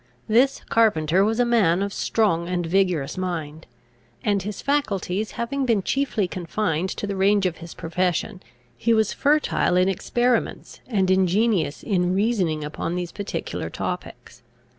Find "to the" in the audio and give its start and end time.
6.97-7.15